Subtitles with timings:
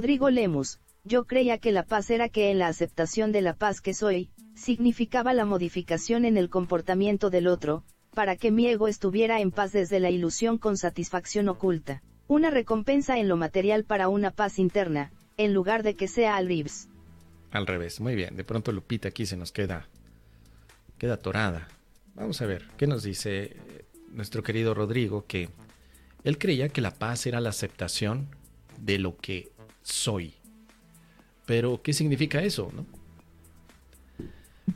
[0.00, 3.82] Rodrigo Lemus, yo creía que la paz era que en la aceptación de la paz
[3.82, 9.42] que soy, significaba la modificación en el comportamiento del otro, para que mi ego estuviera
[9.42, 12.02] en paz desde la ilusión con satisfacción oculta.
[12.28, 16.48] Una recompensa en lo material para una paz interna, en lugar de que sea al
[16.48, 16.88] revés.
[17.50, 18.36] Al revés, muy bien.
[18.36, 19.86] De pronto Lupita aquí se nos queda,
[20.96, 21.68] queda atorada.
[22.14, 25.26] Vamos a ver, ¿qué nos dice eh, nuestro querido Rodrigo?
[25.26, 25.50] Que
[26.24, 28.28] él creía que la paz era la aceptación
[28.78, 29.52] de lo que
[29.90, 30.34] soy.
[31.46, 32.70] Pero, ¿qué significa eso?
[32.74, 32.86] No?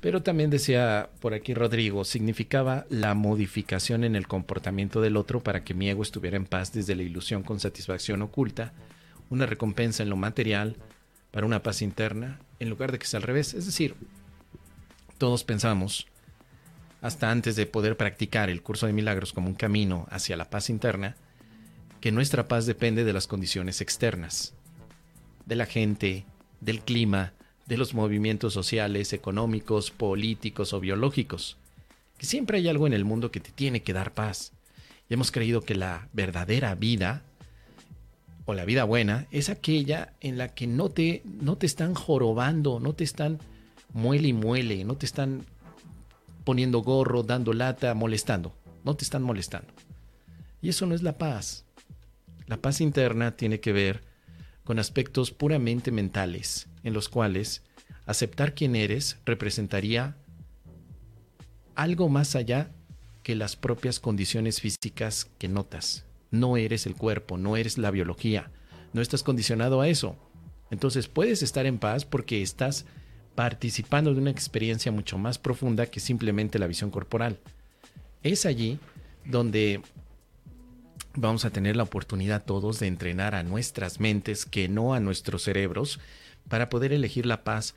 [0.00, 5.64] Pero también decía por aquí Rodrigo, significaba la modificación en el comportamiento del otro para
[5.64, 8.72] que mi ego estuviera en paz desde la ilusión con satisfacción oculta,
[9.30, 10.76] una recompensa en lo material
[11.30, 13.54] para una paz interna, en lugar de que sea al revés.
[13.54, 13.94] Es decir,
[15.18, 16.06] todos pensamos,
[17.00, 20.70] hasta antes de poder practicar el curso de milagros como un camino hacia la paz
[20.70, 21.16] interna,
[22.00, 24.54] que nuestra paz depende de las condiciones externas,
[25.46, 26.26] de la gente,
[26.60, 27.32] del clima,
[27.66, 31.56] de los movimientos sociales, económicos, políticos o biológicos.
[32.18, 34.52] Que siempre hay algo en el mundo que te tiene que dar paz.
[35.08, 37.22] Y hemos creído que la verdadera vida
[38.44, 42.80] o la vida buena es aquella en la que no te, no te están jorobando,
[42.80, 43.38] no te están
[43.92, 45.44] muele y muele, no te están
[46.44, 48.52] poniendo gorro, dando lata, molestando.
[48.84, 49.72] No te están molestando.
[50.60, 51.64] Y eso no es la paz.
[52.46, 54.02] La paz interna tiene que ver
[54.64, 57.62] con aspectos puramente mentales, en los cuales
[58.06, 60.16] aceptar quién eres representaría
[61.74, 62.70] algo más allá
[63.22, 66.04] que las propias condiciones físicas que notas.
[66.30, 68.50] No eres el cuerpo, no eres la biología,
[68.92, 70.16] no estás condicionado a eso.
[70.70, 72.86] Entonces puedes estar en paz porque estás
[73.34, 77.38] participando de una experiencia mucho más profunda que simplemente la visión corporal.
[78.22, 78.78] Es allí
[79.24, 79.82] donde
[81.14, 85.42] vamos a tener la oportunidad todos de entrenar a nuestras mentes, que no a nuestros
[85.42, 86.00] cerebros,
[86.48, 87.74] para poder elegir la paz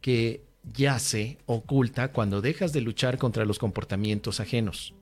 [0.00, 0.42] que
[0.74, 4.94] yace oculta cuando dejas de luchar contra los comportamientos ajenos.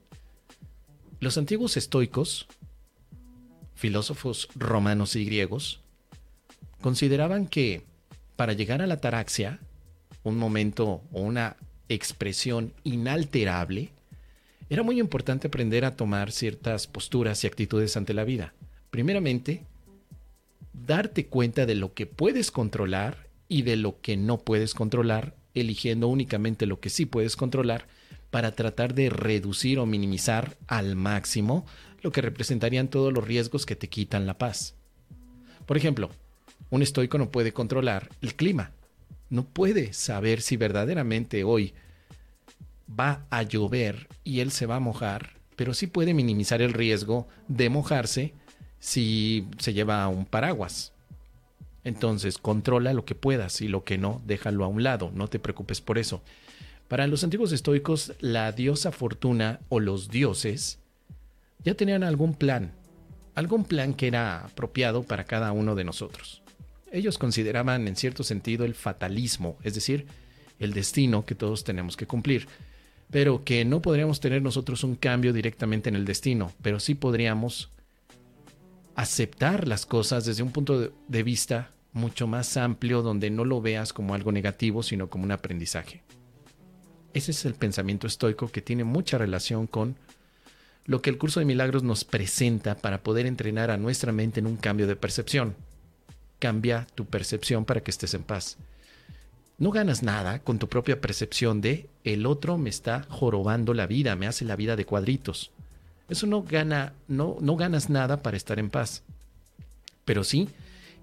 [1.20, 2.46] Los antiguos estoicos,
[3.74, 5.80] filósofos romanos y griegos,
[6.80, 7.84] consideraban que
[8.36, 9.58] para llegar a la taraxia,
[10.22, 11.56] un momento o una
[11.88, 13.90] expresión inalterable,
[14.70, 18.52] era muy importante aprender a tomar ciertas posturas y actitudes ante la vida.
[18.90, 19.64] Primeramente,
[20.72, 26.08] darte cuenta de lo que puedes controlar y de lo que no puedes controlar, eligiendo
[26.08, 27.86] únicamente lo que sí puedes controlar
[28.30, 31.66] para tratar de reducir o minimizar al máximo
[32.02, 34.74] lo que representarían todos los riesgos que te quitan la paz.
[35.66, 36.10] Por ejemplo,
[36.70, 38.72] un estoico no puede controlar el clima.
[39.30, 41.74] No puede saber si verdaderamente hoy
[42.88, 47.28] va a llover y él se va a mojar, pero sí puede minimizar el riesgo
[47.48, 48.34] de mojarse
[48.78, 50.92] si se lleva un paraguas.
[51.84, 55.38] Entonces, controla lo que puedas y lo que no, déjalo a un lado, no te
[55.38, 56.22] preocupes por eso.
[56.88, 60.78] Para los antiguos estoicos, la diosa fortuna o los dioses
[61.64, 62.72] ya tenían algún plan,
[63.34, 66.42] algún plan que era apropiado para cada uno de nosotros.
[66.90, 70.06] Ellos consideraban en cierto sentido el fatalismo, es decir,
[70.58, 72.48] el destino que todos tenemos que cumplir
[73.10, 77.70] pero que no podríamos tener nosotros un cambio directamente en el destino, pero sí podríamos
[78.94, 83.92] aceptar las cosas desde un punto de vista mucho más amplio donde no lo veas
[83.92, 86.02] como algo negativo, sino como un aprendizaje.
[87.14, 89.96] Ese es el pensamiento estoico que tiene mucha relación con
[90.84, 94.46] lo que el curso de milagros nos presenta para poder entrenar a nuestra mente en
[94.46, 95.54] un cambio de percepción.
[96.38, 98.56] Cambia tu percepción para que estés en paz.
[99.58, 104.14] No ganas nada con tu propia percepción de el otro me está jorobando la vida,
[104.14, 105.50] me hace la vida de cuadritos.
[106.08, 109.02] Eso no gana, no, no ganas nada para estar en paz.
[110.04, 110.48] Pero sí,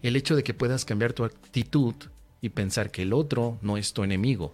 [0.02, 1.96] el hecho de que puedas cambiar tu actitud
[2.42, 4.54] y pensar que el otro no es tu enemigo,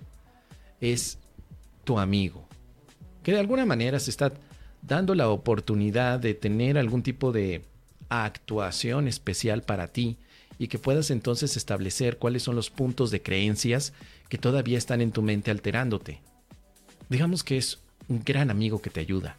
[0.82, 1.20] es
[1.84, 2.48] tu amigo.
[3.22, 4.34] Que de alguna manera se está
[4.82, 7.64] dando la oportunidad de tener algún tipo de
[8.10, 10.18] actuación especial para ti
[10.62, 13.94] y que puedas entonces establecer cuáles son los puntos de creencias
[14.30, 16.22] que todavía están en tu mente alterándote.
[17.10, 19.38] Digamos que es un gran amigo que te ayuda.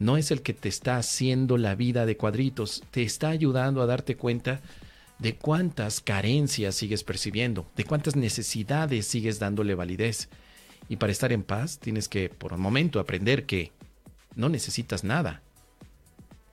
[0.00, 3.86] No es el que te está haciendo la vida de cuadritos, te está ayudando a
[3.86, 4.60] darte cuenta
[5.20, 10.28] de cuántas carencias sigues percibiendo, de cuántas necesidades sigues dándole validez.
[10.88, 13.70] Y para estar en paz tienes que, por un momento, aprender que
[14.34, 15.40] no necesitas nada.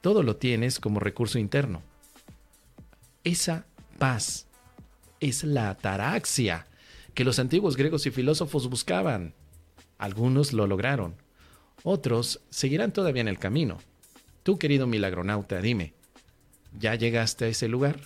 [0.01, 1.81] Todo lo tienes como recurso interno.
[3.24, 3.65] Esa
[4.00, 4.48] paz.
[5.19, 6.66] Es la ataraxia
[7.13, 9.34] que los antiguos griegos y filósofos buscaban.
[9.98, 11.16] Algunos lo lograron.
[11.84, 13.78] Otros seguirán todavía en el camino.
[14.44, 15.94] Tú, querido milagronauta, dime,
[16.80, 18.00] ¿ya llegaste a ese lugar?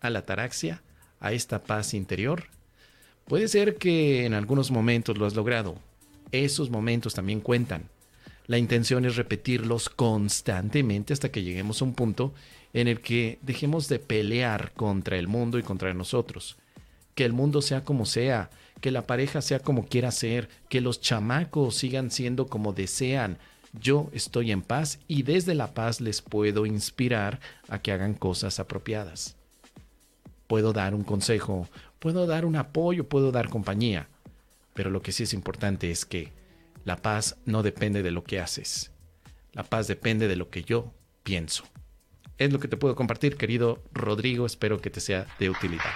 [0.00, 0.82] ¿A la ataraxia?
[1.20, 2.44] a esta paz interior?
[3.26, 5.78] Puede ser que en algunos momentos lo has logrado.
[6.32, 7.88] Esos momentos también cuentan.
[8.46, 12.32] La intención es repetirlos constantemente hasta que lleguemos a un punto
[12.72, 16.56] en el que dejemos de pelear contra el mundo y contra nosotros.
[17.14, 18.50] Que el mundo sea como sea,
[18.80, 23.38] que la pareja sea como quiera ser, que los chamacos sigan siendo como desean.
[23.80, 28.60] Yo estoy en paz y desde la paz les puedo inspirar a que hagan cosas
[28.60, 29.36] apropiadas.
[30.46, 31.68] Puedo dar un consejo,
[31.98, 34.08] puedo dar un apoyo, puedo dar compañía,
[34.74, 36.32] pero lo que sí es importante es que
[36.84, 38.92] la paz no depende de lo que haces.
[39.52, 40.92] La paz depende de lo que yo
[41.22, 41.64] pienso.
[42.38, 44.46] Es lo que te puedo compartir, querido Rodrigo.
[44.46, 45.90] Espero que te sea de utilidad.